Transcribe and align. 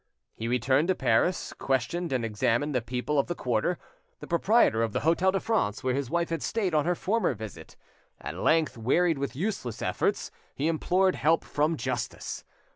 He 0.33 0.47
returned 0.47 0.87
to 0.87 0.95
Paris, 0.95 1.53
questioned 1.53 2.11
and 2.11 2.25
examined 2.25 2.73
the 2.73 2.81
people 2.81 3.19
of 3.19 3.27
the 3.27 3.35
quarter, 3.35 3.77
the 4.19 4.25
proprietor 4.25 4.81
of 4.81 4.93
the 4.93 5.01
Hotel 5.01 5.31
de 5.31 5.39
France, 5.39 5.83
where 5.83 5.93
his 5.93 6.09
wife 6.09 6.29
had 6.29 6.41
stayed 6.41 6.73
on 6.73 6.85
her 6.85 6.95
former 6.95 7.35
visit; 7.35 7.77
at 8.19 8.33
length, 8.35 8.75
wearied 8.79 9.19
with 9.19 9.35
useless 9.35 9.79
efforts, 9.79 10.31
he 10.55 10.67
implored 10.67 11.13
help 11.13 11.43
from 11.45 11.77
justice. 11.77 12.43